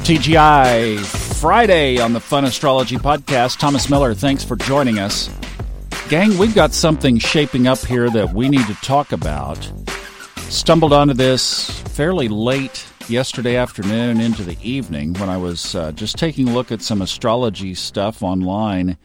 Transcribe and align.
TGI 0.00 0.98
Friday 1.40 1.98
on 1.98 2.12
the 2.12 2.20
Fun 2.20 2.44
Astrology 2.44 2.96
Podcast. 2.96 3.58
Thomas 3.58 3.88
Miller, 3.88 4.14
thanks 4.14 4.42
for 4.42 4.56
joining 4.56 4.98
us. 4.98 5.30
Gang, 6.08 6.36
we've 6.38 6.54
got 6.54 6.72
something 6.72 7.18
shaping 7.18 7.66
up 7.66 7.78
here 7.78 8.10
that 8.10 8.34
we 8.34 8.48
need 8.48 8.66
to 8.66 8.74
talk 8.82 9.12
about. 9.12 9.70
Stumbled 10.36 10.92
onto 10.92 11.14
this 11.14 11.70
fairly 11.70 12.28
late 12.28 12.86
yesterday 13.08 13.56
afternoon 13.56 14.20
into 14.20 14.42
the 14.42 14.56
evening 14.62 15.14
when 15.14 15.28
I 15.28 15.36
was 15.36 15.74
uh, 15.74 15.92
just 15.92 16.16
taking 16.16 16.48
a 16.48 16.52
look 16.52 16.72
at 16.72 16.82
some 16.82 17.02
astrology 17.02 17.74
stuff 17.74 18.22
online. 18.22 18.96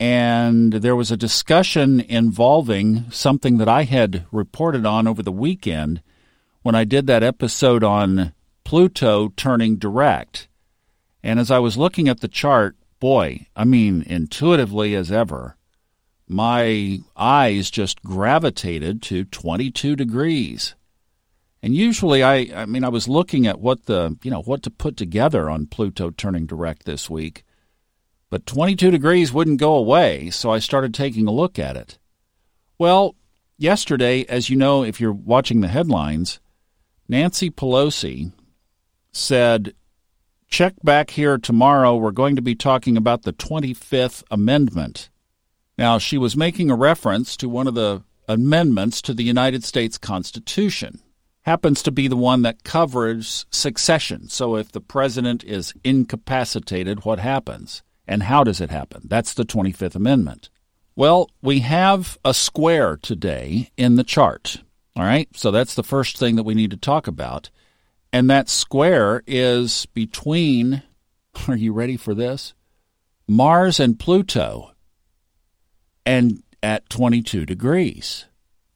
And 0.00 0.72
there 0.72 0.96
was 0.96 1.10
a 1.10 1.16
discussion 1.16 2.00
involving 2.00 3.10
something 3.10 3.58
that 3.58 3.68
I 3.68 3.84
had 3.84 4.26
reported 4.32 4.84
on 4.84 5.06
over 5.06 5.22
the 5.22 5.32
weekend 5.32 6.02
when 6.62 6.74
I 6.74 6.84
did 6.84 7.06
that 7.06 7.22
episode 7.22 7.84
on 7.84 8.32
Pluto 8.74 9.28
turning 9.36 9.76
direct. 9.76 10.48
And 11.22 11.38
as 11.38 11.48
I 11.48 11.60
was 11.60 11.76
looking 11.76 12.08
at 12.08 12.18
the 12.18 12.26
chart, 12.26 12.76
boy, 12.98 13.46
I 13.54 13.62
mean, 13.62 14.02
intuitively 14.04 14.96
as 14.96 15.12
ever, 15.12 15.56
my 16.26 16.98
eyes 17.16 17.70
just 17.70 18.02
gravitated 18.02 19.00
to 19.02 19.26
22 19.26 19.94
degrees. 19.94 20.74
And 21.62 21.72
usually 21.72 22.24
I 22.24 22.48
I 22.52 22.66
mean 22.66 22.82
I 22.82 22.88
was 22.88 23.06
looking 23.06 23.46
at 23.46 23.60
what 23.60 23.86
the, 23.86 24.18
you 24.24 24.30
know, 24.32 24.42
what 24.42 24.64
to 24.64 24.72
put 24.72 24.96
together 24.96 25.48
on 25.48 25.66
Pluto 25.68 26.10
turning 26.10 26.44
direct 26.44 26.84
this 26.84 27.08
week. 27.08 27.44
But 28.28 28.44
22 28.44 28.90
degrees 28.90 29.32
wouldn't 29.32 29.60
go 29.60 29.76
away, 29.76 30.30
so 30.30 30.50
I 30.50 30.58
started 30.58 30.92
taking 30.92 31.28
a 31.28 31.30
look 31.30 31.60
at 31.60 31.76
it. 31.76 31.96
Well, 32.76 33.14
yesterday, 33.56 34.24
as 34.28 34.50
you 34.50 34.56
know 34.56 34.82
if 34.82 35.00
you're 35.00 35.12
watching 35.12 35.60
the 35.60 35.68
headlines, 35.68 36.40
Nancy 37.08 37.50
Pelosi 37.50 38.32
said, 39.14 39.74
check 40.48 40.74
back 40.82 41.10
here 41.10 41.38
tomorrow. 41.38 41.96
We're 41.96 42.10
going 42.10 42.36
to 42.36 42.42
be 42.42 42.54
talking 42.54 42.96
about 42.96 43.22
the 43.22 43.32
25th 43.32 44.22
Amendment. 44.30 45.10
Now, 45.78 45.98
she 45.98 46.18
was 46.18 46.36
making 46.36 46.70
a 46.70 46.76
reference 46.76 47.36
to 47.38 47.48
one 47.48 47.66
of 47.66 47.74
the 47.74 48.02
amendments 48.28 49.02
to 49.02 49.14
the 49.14 49.24
United 49.24 49.64
States 49.64 49.98
Constitution 49.98 51.00
happens 51.42 51.82
to 51.82 51.90
be 51.90 52.08
the 52.08 52.16
one 52.16 52.42
that 52.42 52.64
covers 52.64 53.44
succession. 53.50 54.28
So 54.28 54.56
if 54.56 54.72
the 54.72 54.80
president 54.80 55.44
is 55.44 55.74
incapacitated, 55.84 57.04
what 57.04 57.18
happens? 57.18 57.82
And 58.06 58.24
how 58.24 58.44
does 58.44 58.60
it 58.60 58.70
happen? 58.70 59.02
That's 59.04 59.34
the 59.34 59.44
25th 59.44 59.94
Amendment. 59.94 60.48
Well, 60.96 61.28
we 61.42 61.60
have 61.60 62.18
a 62.24 62.32
square 62.32 62.96
today 62.96 63.70
in 63.76 63.96
the 63.96 64.04
chart. 64.04 64.62
All 64.96 65.04
right, 65.04 65.28
so 65.34 65.50
that's 65.50 65.74
the 65.74 65.82
first 65.82 66.18
thing 66.18 66.36
that 66.36 66.44
we 66.44 66.54
need 66.54 66.70
to 66.70 66.76
talk 66.76 67.06
about. 67.06 67.50
And 68.14 68.30
that 68.30 68.48
square 68.48 69.24
is 69.26 69.86
between, 69.86 70.84
are 71.48 71.56
you 71.56 71.72
ready 71.72 71.96
for 71.96 72.14
this? 72.14 72.54
Mars 73.26 73.80
and 73.80 73.98
Pluto, 73.98 74.70
and 76.06 76.40
at 76.62 76.88
22 76.90 77.44
degrees. 77.44 78.26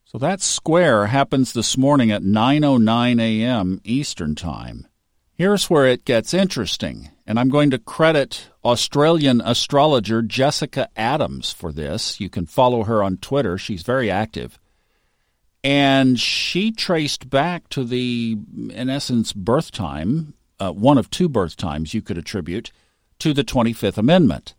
So 0.04 0.18
that 0.18 0.40
square 0.40 1.06
happens 1.06 1.52
this 1.52 1.78
morning 1.78 2.10
at 2.10 2.22
9:09 2.22 3.20
a.m. 3.20 3.80
Eastern 3.84 4.34
Time. 4.34 4.88
Here's 5.34 5.70
where 5.70 5.86
it 5.86 6.04
gets 6.04 6.34
interesting, 6.34 7.10
and 7.24 7.38
I'm 7.38 7.48
going 7.48 7.70
to 7.70 7.78
credit 7.78 8.50
Australian 8.64 9.40
astrologer 9.42 10.20
Jessica 10.20 10.88
Adams 10.96 11.52
for 11.52 11.70
this. 11.70 12.18
You 12.18 12.28
can 12.28 12.46
follow 12.46 12.82
her 12.82 13.04
on 13.04 13.18
Twitter. 13.18 13.56
She's 13.56 13.84
very 13.84 14.10
active. 14.10 14.58
And 15.68 16.18
she 16.18 16.72
traced 16.72 17.28
back 17.28 17.68
to 17.68 17.84
the, 17.84 18.38
in 18.70 18.88
essence, 18.88 19.34
birth 19.34 19.70
time, 19.70 20.32
uh, 20.58 20.72
one 20.72 20.96
of 20.96 21.10
two 21.10 21.28
birth 21.28 21.58
times 21.58 21.92
you 21.92 22.00
could 22.00 22.16
attribute 22.16 22.72
to 23.18 23.34
the 23.34 23.44
25th 23.44 23.98
Amendment. 23.98 24.54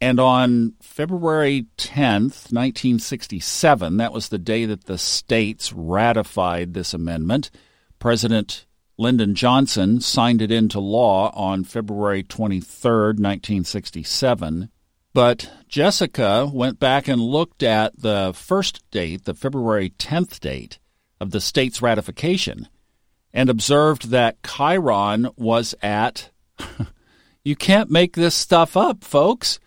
And 0.00 0.18
on 0.18 0.74
February 0.82 1.66
10th, 1.78 2.50
1967, 2.50 3.98
that 3.98 4.12
was 4.12 4.28
the 4.28 4.40
day 4.40 4.64
that 4.64 4.86
the 4.86 4.98
states 4.98 5.72
ratified 5.72 6.74
this 6.74 6.92
amendment. 6.92 7.52
President 8.00 8.66
Lyndon 8.98 9.36
Johnson 9.36 10.00
signed 10.00 10.42
it 10.42 10.50
into 10.50 10.80
law 10.80 11.30
on 11.36 11.62
February 11.62 12.24
23rd, 12.24 13.20
1967. 13.20 14.68
But 15.14 15.50
Jessica 15.68 16.50
went 16.52 16.78
back 16.78 17.06
and 17.06 17.20
looked 17.20 17.62
at 17.62 18.00
the 18.00 18.32
first 18.34 18.82
date, 18.90 19.24
the 19.24 19.34
February 19.34 19.90
10th 19.98 20.40
date 20.40 20.78
of 21.20 21.30
the 21.30 21.40
state's 21.40 21.82
ratification, 21.82 22.68
and 23.32 23.50
observed 23.50 24.10
that 24.10 24.42
Chiron 24.42 25.28
was 25.36 25.74
at. 25.82 26.30
you 27.44 27.56
can't 27.56 27.90
make 27.90 28.14
this 28.14 28.34
stuff 28.34 28.76
up, 28.76 29.04
folks. 29.04 29.58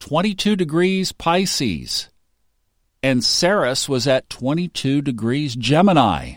22 0.00 0.56
degrees 0.56 1.12
Pisces. 1.12 2.08
And 3.04 3.24
Ceres 3.24 3.88
was 3.88 4.06
at 4.06 4.28
22 4.30 5.00
degrees 5.00 5.54
Gemini. 5.54 6.34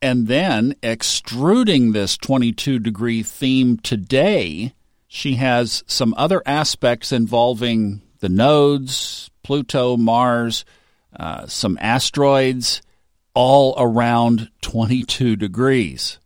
And 0.00 0.28
then, 0.28 0.76
extruding 0.82 1.90
this 1.90 2.16
22 2.16 2.78
degree 2.78 3.24
theme 3.24 3.78
today, 3.78 4.72
she 5.08 5.34
has 5.36 5.82
some 5.86 6.14
other 6.16 6.42
aspects 6.46 7.10
involving 7.12 8.02
the 8.20 8.28
nodes, 8.28 9.30
Pluto, 9.42 9.96
Mars, 9.96 10.64
uh, 11.16 11.46
some 11.46 11.78
asteroids, 11.80 12.82
all 13.32 13.74
around 13.78 14.50
22 14.60 15.34
degrees. 15.36 16.18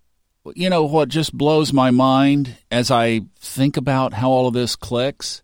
You 0.56 0.68
know 0.68 0.84
what 0.84 1.08
just 1.08 1.32
blows 1.32 1.72
my 1.72 1.92
mind 1.92 2.56
as 2.70 2.90
I 2.90 3.22
think 3.38 3.76
about 3.76 4.14
how 4.14 4.30
all 4.30 4.48
of 4.48 4.54
this 4.54 4.74
clicks 4.74 5.42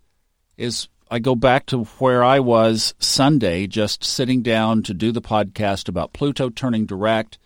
is 0.56 0.88
I 1.08 1.20
go 1.20 1.36
back 1.36 1.66
to 1.66 1.84
where 1.84 2.24
I 2.24 2.40
was 2.40 2.94
Sunday, 2.98 3.68
just 3.68 4.02
sitting 4.02 4.42
down 4.42 4.82
to 4.82 4.94
do 4.94 5.12
the 5.12 5.22
podcast 5.22 5.88
about 5.88 6.12
Pluto 6.12 6.50
turning 6.50 6.84
direct, 6.84 7.38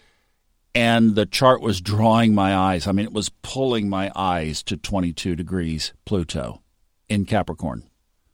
and 0.74 1.14
the 1.14 1.26
chart 1.26 1.60
was 1.60 1.80
drawing 1.80 2.34
my 2.34 2.54
eyes. 2.54 2.86
I 2.86 2.92
mean, 2.92 3.06
it 3.06 3.12
was 3.12 3.28
pulling 3.42 3.88
my 3.88 4.10
eyes 4.14 4.62
to 4.64 4.76
22 4.76 5.36
degrees 5.36 5.92
Pluto 6.04 6.62
in 7.08 7.24
Capricorn. 7.24 7.84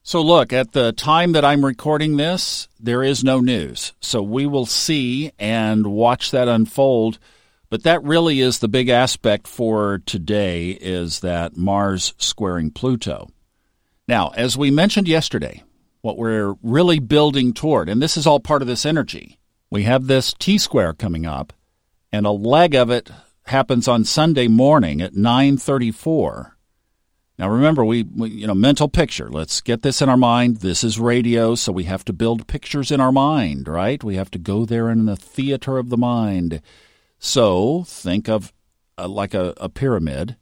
So, 0.03 0.23
look, 0.23 0.53
at 0.53 0.73
the 0.73 0.93
time 0.93 1.33
that 1.33 1.45
I'm 1.45 1.65
recording 1.65 2.17
this, 2.17 2.69
there 2.81 3.03
is 3.03 3.23
no 3.23 3.41
news. 3.41 3.93
So, 4.01 4.23
we 4.23 4.47
will 4.47 4.67
see 4.67 5.33
and 5.39 5.87
watch 5.89 6.31
that 6.31 6.49
unfold. 6.49 7.19
But 7.71 7.83
that 7.83 8.03
really 8.03 8.41
is 8.41 8.59
the 8.59 8.69
big 8.69 8.89
aspect 8.89 9.47
for 9.47 10.01
today 10.07 10.71
is 10.71 11.21
that 11.21 11.59
Mars 11.59 12.15
squaring 12.17 12.71
Pluto. 12.71 13.29
Now, 14.07 14.33
as 14.35 14.57
we 14.57 14.71
mentioned 14.71 15.07
yesterday, 15.07 15.63
what 16.01 16.17
we're 16.17 16.55
really 16.63 16.99
building 16.99 17.53
toward, 17.53 17.91
and 17.91 18.01
this 18.01 18.17
is 18.17 18.27
all 18.27 18.41
part 18.41 18.63
of 18.63 18.69
this 18.69 18.87
energy, 18.87 19.39
we 19.71 19.83
have 19.83 20.07
this 20.07 20.33
T 20.39 20.57
square 20.57 20.95
coming 20.95 21.27
up, 21.27 21.53
and 22.13 22.27
a 22.27 22.31
leg 22.31 22.75
of 22.75 22.91
it 22.91 23.11
happens 23.45 23.89
on 23.89 24.05
Sunday 24.05 24.49
morning 24.49 25.01
at 25.01 25.15
9:34. 25.15 26.53
Now 27.39 27.49
remember, 27.49 27.85
we, 27.85 28.03
we, 28.03 28.31
you 28.31 28.47
know 28.47 28.55
mental 28.55 28.89
picture. 28.89 29.29
Let's 29.31 29.61
get 29.61 29.83
this 29.83 30.03
in 30.03 30.09
our 30.09 30.17
mind. 30.17 30.59
This 30.59 30.83
is 30.83 30.99
radio, 30.99 31.55
so 31.55 31.73
we 31.73 31.85
have 31.85 32.05
to 32.07 32.13
build 32.13 32.47
pictures 32.47 32.91
in 32.91 33.01
our 33.01 33.13
mind, 33.13 33.69
right? 33.69 34.03
We 34.03 34.17
have 34.17 34.31
to 34.33 34.39
go 34.39 34.65
there 34.65 34.91
in 34.91 35.07
the 35.07 35.17
theater 35.17 35.79
of 35.79 35.89
the 35.89 35.97
mind. 35.97 36.61
So 37.19 37.85
think 37.87 38.29
of 38.29 38.53
uh, 38.97 39.09
like 39.09 39.35
a, 39.35 39.55
a 39.57 39.69
pyramid 39.69 40.37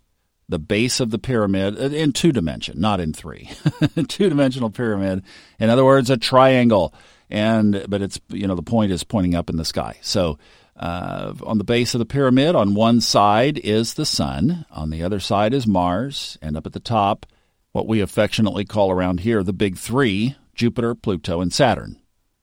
the 0.48 0.58
base 0.58 1.00
of 1.00 1.10
the 1.10 1.18
pyramid 1.18 1.78
uh, 1.78 1.94
in 1.94 2.12
two 2.12 2.32
dimension, 2.32 2.80
not 2.80 3.00
in 3.00 3.12
three, 3.12 3.50
two 4.08 4.28
dimensional 4.28 4.70
pyramid. 4.70 5.22
In 5.58 5.70
other 5.70 5.84
words, 5.84 6.10
a 6.10 6.16
triangle. 6.16 6.94
And 7.28 7.84
but 7.88 8.02
it's 8.02 8.20
you 8.28 8.46
know 8.46 8.54
the 8.54 8.62
point 8.62 8.92
is 8.92 9.02
pointing 9.02 9.34
up 9.34 9.50
in 9.50 9.56
the 9.56 9.64
sky. 9.64 9.96
So 10.00 10.38
uh, 10.78 11.34
on 11.44 11.58
the 11.58 11.64
base 11.64 11.94
of 11.94 11.98
the 11.98 12.06
pyramid, 12.06 12.54
on 12.54 12.74
one 12.74 13.00
side 13.00 13.58
is 13.58 13.94
the 13.94 14.06
sun, 14.06 14.66
on 14.70 14.90
the 14.90 15.02
other 15.02 15.20
side 15.20 15.54
is 15.54 15.66
Mars, 15.66 16.38
and 16.42 16.56
up 16.56 16.66
at 16.66 16.72
the 16.72 16.80
top, 16.80 17.26
what 17.72 17.86
we 17.86 18.00
affectionately 18.00 18.64
call 18.64 18.90
around 18.90 19.20
here 19.20 19.42
the 19.42 19.52
big 19.52 19.76
three: 19.76 20.36
Jupiter, 20.54 20.94
Pluto, 20.94 21.40
and 21.40 21.52
Saturn. 21.52 22.00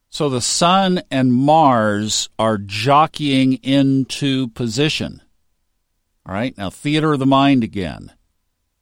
So 0.09 0.29
the 0.29 0.41
sun 0.41 1.01
and 1.09 1.33
Mars 1.33 2.29
are 2.37 2.59
jockeying 2.59 3.53
into 3.63 4.49
position. 4.49 5.21
All 6.25 6.35
right, 6.35 6.55
now 6.57 6.69
theater 6.69 7.13
of 7.13 7.19
the 7.19 7.25
mind 7.25 7.63
again. 7.63 8.13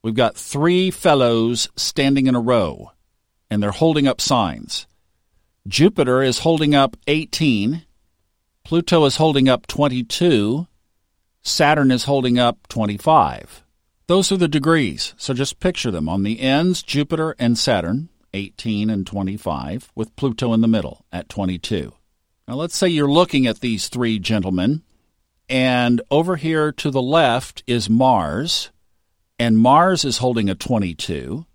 We've 0.03 0.15
got 0.15 0.35
three 0.35 0.91
fellows 0.91 1.69
standing 1.75 2.27
in 2.27 2.35
a 2.35 2.41
row, 2.41 2.91
and 3.49 3.61
they're 3.61 3.71
holding 3.71 4.07
up 4.07 4.19
signs. 4.19 4.87
Jupiter 5.67 6.21
is 6.21 6.39
holding 6.39 6.73
up 6.73 6.97
18, 7.07 7.85
Pluto 8.63 9.05
is 9.05 9.17
holding 9.17 9.49
up 9.49 9.67
22, 9.67 10.67
Saturn 11.41 11.91
is 11.91 12.03
holding 12.05 12.37
up 12.39 12.67
25. 12.67 13.63
Those 14.07 14.31
are 14.31 14.37
the 14.37 14.47
degrees, 14.47 15.13
so 15.17 15.33
just 15.33 15.59
picture 15.59 15.91
them. 15.91 16.07
On 16.07 16.23
the 16.23 16.39
ends, 16.39 16.83
Jupiter 16.83 17.35
and 17.39 17.57
Saturn, 17.57 18.09
18 18.33 18.89
and 18.89 19.05
25, 19.07 19.91
with 19.95 20.15
Pluto 20.15 20.53
in 20.53 20.61
the 20.61 20.67
middle 20.67 21.05
at 21.11 21.29
22. 21.29 21.93
Now 22.47 22.55
let's 22.55 22.75
say 22.75 22.87
you're 22.87 23.11
looking 23.11 23.47
at 23.47 23.59
these 23.61 23.87
three 23.87 24.19
gentlemen 24.19 24.83
and 25.49 26.01
over 26.09 26.35
here 26.37 26.71
to 26.73 26.91
the 26.91 27.01
left 27.01 27.63
is 27.67 27.89
Mars. 27.89 28.71
and 29.39 29.57
Mars 29.57 30.05
is 30.05 30.19
holding 30.19 30.49
a 30.49 30.55
22. 30.55 31.45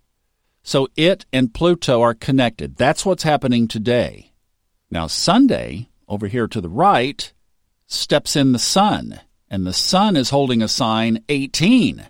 So 0.61 0.87
it 0.95 1.25
and 1.31 1.53
Pluto 1.53 2.01
are 2.01 2.13
connected. 2.13 2.75
That's 2.75 3.05
what's 3.05 3.23
happening 3.23 3.67
today. 3.67 4.33
Now, 4.91 5.07
Sunday, 5.07 5.87
over 6.07 6.27
here 6.27 6.47
to 6.47 6.61
the 6.61 6.69
right, 6.69 7.33
steps 7.87 8.35
in 8.35 8.51
the 8.51 8.59
Sun, 8.59 9.19
and 9.49 9.65
the 9.65 9.73
Sun 9.73 10.15
is 10.15 10.29
holding 10.29 10.61
a 10.61 10.67
sign 10.67 11.23
18. 11.29 12.07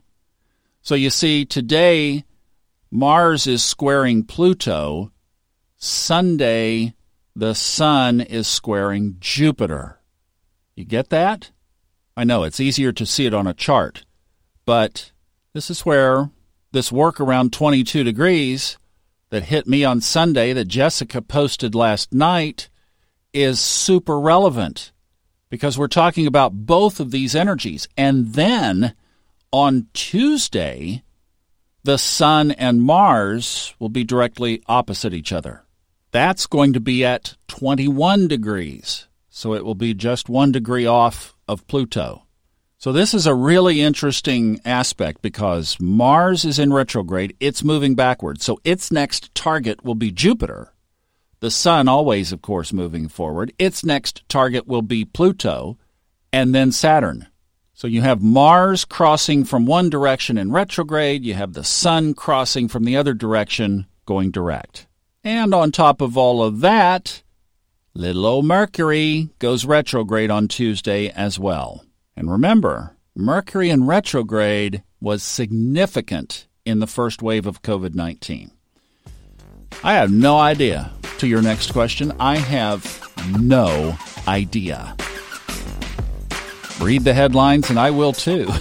So 0.82 0.96
you 0.96 1.10
see, 1.10 1.46
today, 1.46 2.24
Mars 2.92 3.48
is 3.48 3.64
squaring 3.64 4.24
Pluto. 4.24 5.12
Sunday, 5.78 6.94
the 7.36 7.54
Sun 7.54 8.22
is 8.22 8.48
squaring 8.48 9.18
Jupiter. 9.20 10.00
You 10.76 10.86
get 10.86 11.10
that? 11.10 11.52
I 12.16 12.24
know 12.24 12.44
it's 12.44 12.60
easier 12.60 12.92
to 12.94 13.06
see 13.06 13.26
it 13.26 13.34
on 13.34 13.46
a 13.46 13.54
chart, 13.54 14.06
but 14.66 15.12
this 15.54 15.70
is 15.70 15.82
where 15.82 16.32
this 16.72 16.92
work 16.92 17.20
around 17.20 17.54
22 17.54 18.04
degrees 18.04 18.78
that 19.30 19.44
hit 19.44 19.68
me 19.68 19.84
on 19.84 20.02
Sunday 20.02 20.54
that 20.54 20.68
Jessica 20.68 21.22
posted 21.22 21.76
last 21.76 22.14
night 22.14 22.70
is 23.34 23.60
super 23.60 24.20
relevant 24.20 24.92
because 25.50 25.78
we're 25.78 25.88
talking 25.88 26.28
about 26.28 26.66
both 26.66 27.00
of 27.00 27.12
these 27.12 27.36
energies. 27.36 27.88
And 27.98 28.34
then 28.34 28.94
on 29.52 29.88
Tuesday, 29.94 31.04
the 31.84 31.98
Sun 31.98 32.52
and 32.52 32.82
Mars 32.82 33.74
will 33.80 33.90
be 33.90 34.04
directly 34.04 34.62
opposite 34.68 35.14
each 35.14 35.32
other. 35.32 35.64
That's 36.12 36.48
going 36.48 36.74
to 36.74 36.80
be 36.80 37.06
at 37.06 37.36
21 37.48 38.28
degrees, 38.28 39.08
so 39.30 39.54
it 39.54 39.64
will 39.64 39.76
be 39.76 39.94
just 39.94 40.30
one 40.30 40.52
degree 40.52 40.86
off 40.86 41.36
of 41.48 41.68
Pluto. 41.68 42.24
So, 42.80 42.92
this 42.92 43.14
is 43.14 43.26
a 43.26 43.34
really 43.34 43.82
interesting 43.82 44.62
aspect 44.64 45.22
because 45.22 45.80
Mars 45.80 46.46
is 46.46 46.60
in 46.60 46.72
retrograde, 46.72 47.36
it's 47.40 47.64
moving 47.64 47.96
backwards. 47.96 48.46
So, 48.46 48.60
its 48.64 48.92
next 48.92 49.34
target 49.34 49.84
will 49.84 49.96
be 49.96 50.12
Jupiter. 50.12 50.74
The 51.40 51.52
Sun, 51.52 51.88
always, 51.88 52.32
of 52.32 52.42
course, 52.42 52.74
moving 52.74 53.08
forward. 53.08 53.54
Its 53.60 53.86
next 53.86 54.28
target 54.28 54.68
will 54.68 54.82
be 54.82 55.06
Pluto 55.06 55.78
and 56.34 56.54
then 56.54 56.72
Saturn. 56.72 57.28
So, 57.74 57.88
you 57.88 58.02
have 58.02 58.24
Mars 58.24 58.86
crossing 58.86 59.44
from 59.44 59.68
one 59.68 59.90
direction 59.90 60.38
in 60.38 60.52
retrograde, 60.52 61.24
you 61.24 61.36
have 61.36 61.54
the 61.54 61.64
Sun 61.64 62.16
crossing 62.16 62.68
from 62.68 62.86
the 62.86 62.98
other 62.98 63.14
direction 63.14 63.86
going 64.06 64.32
direct. 64.32 64.88
And 65.24 65.54
on 65.54 65.72
top 65.72 66.02
of 66.02 66.18
all 66.18 66.42
of 66.42 66.62
that, 66.62 67.22
little 67.94 68.26
old 68.26 68.46
Mercury 68.46 69.30
goes 69.38 69.66
retrograde 69.66 70.32
on 70.32 70.48
Tuesday 70.48 71.10
as 71.10 71.38
well. 71.38 71.84
And 72.16 72.32
remember, 72.32 72.96
Mercury 73.16 73.70
in 73.70 73.86
retrograde 73.86 74.82
was 75.00 75.22
significant 75.22 76.48
in 76.66 76.80
the 76.80 76.88
first 76.88 77.22
wave 77.22 77.46
of 77.46 77.62
COVID 77.62 77.94
19. 77.94 78.52
I 79.84 79.94
have 79.94 80.12
no 80.12 80.38
idea. 80.38 80.92
To 81.20 81.28
your 81.28 81.42
next 81.42 81.74
question, 81.74 82.14
I 82.20 82.38
have 82.38 82.86
no 83.40 83.98
idea. 84.28 84.96
Read 86.80 87.04
the 87.06 87.14
headlines, 87.16 87.72
and 87.72 87.80
I 87.80 87.90
will 87.90 88.14
too. 88.14 88.46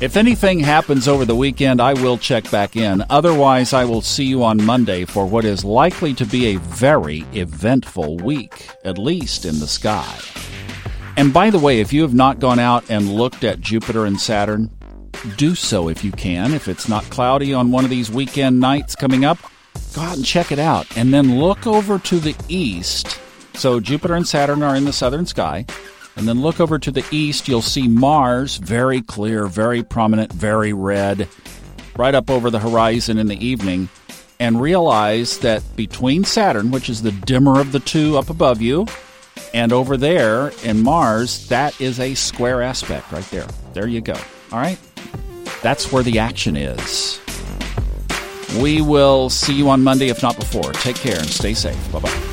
if 0.00 0.16
anything 0.16 0.60
happens 0.60 1.08
over 1.08 1.24
the 1.24 1.34
weekend, 1.34 1.80
I 1.80 1.94
will 1.94 2.18
check 2.18 2.48
back 2.52 2.76
in. 2.76 3.04
Otherwise, 3.10 3.72
I 3.72 3.84
will 3.84 4.00
see 4.00 4.24
you 4.24 4.44
on 4.44 4.62
Monday 4.62 5.04
for 5.04 5.26
what 5.26 5.44
is 5.44 5.64
likely 5.64 6.14
to 6.14 6.24
be 6.24 6.54
a 6.54 6.58
very 6.58 7.24
eventful 7.32 8.18
week, 8.18 8.68
at 8.84 8.98
least 8.98 9.44
in 9.44 9.58
the 9.58 9.66
sky. 9.66 10.20
And 11.16 11.34
by 11.34 11.50
the 11.50 11.58
way, 11.58 11.80
if 11.80 11.92
you 11.92 12.02
have 12.02 12.14
not 12.14 12.38
gone 12.38 12.60
out 12.60 12.88
and 12.88 13.12
looked 13.12 13.42
at 13.42 13.60
Jupiter 13.60 14.06
and 14.06 14.20
Saturn, 14.20 14.70
do 15.36 15.56
so 15.56 15.88
if 15.88 16.04
you 16.04 16.12
can. 16.12 16.54
If 16.54 16.68
it's 16.68 16.88
not 16.88 17.02
cloudy 17.10 17.52
on 17.52 17.72
one 17.72 17.82
of 17.82 17.90
these 17.90 18.08
weekend 18.08 18.60
nights 18.60 18.94
coming 18.94 19.24
up, 19.24 19.38
go 19.94 20.00
out 20.00 20.16
and 20.16 20.24
check 20.24 20.52
it 20.52 20.58
out. 20.58 20.86
And 20.96 21.12
then 21.12 21.38
look 21.38 21.66
over 21.66 21.98
to 21.98 22.18
the 22.18 22.36
east. 22.48 23.18
So 23.54 23.80
Jupiter 23.80 24.14
and 24.14 24.26
Saturn 24.26 24.62
are 24.62 24.76
in 24.76 24.84
the 24.84 24.92
southern 24.92 25.26
sky. 25.26 25.66
And 26.16 26.28
then 26.28 26.42
look 26.42 26.60
over 26.60 26.78
to 26.78 26.90
the 26.90 27.04
east, 27.10 27.48
you'll 27.48 27.62
see 27.62 27.88
Mars, 27.88 28.56
very 28.56 29.00
clear, 29.00 29.46
very 29.46 29.82
prominent, 29.82 30.30
very 30.32 30.74
red, 30.74 31.26
right 31.96 32.14
up 32.14 32.30
over 32.30 32.50
the 32.50 32.58
horizon 32.58 33.16
in 33.18 33.28
the 33.28 33.44
evening. 33.44 33.88
And 34.38 34.60
realize 34.60 35.38
that 35.38 35.62
between 35.76 36.24
Saturn, 36.24 36.70
which 36.70 36.90
is 36.90 37.02
the 37.02 37.12
dimmer 37.12 37.60
of 37.60 37.72
the 37.72 37.80
two 37.80 38.18
up 38.18 38.28
above 38.28 38.60
you, 38.60 38.86
and 39.54 39.72
over 39.72 39.96
there 39.96 40.50
in 40.64 40.82
Mars, 40.82 41.48
that 41.48 41.80
is 41.80 42.00
a 42.00 42.14
square 42.14 42.60
aspect 42.60 43.12
right 43.12 43.24
there. 43.30 43.46
There 43.72 43.86
you 43.86 44.00
go. 44.00 44.16
All 44.50 44.58
right? 44.58 44.78
That's 45.62 45.92
where 45.92 46.02
the 46.02 46.18
action 46.18 46.56
is. 46.56 47.20
We 48.60 48.80
will 48.80 49.30
see 49.30 49.54
you 49.54 49.68
on 49.70 49.82
Monday, 49.82 50.08
if 50.08 50.22
not 50.22 50.36
before. 50.36 50.72
Take 50.72 50.96
care 50.96 51.18
and 51.18 51.28
stay 51.28 51.54
safe. 51.54 51.92
Bye 51.92 52.00
bye. 52.00 52.31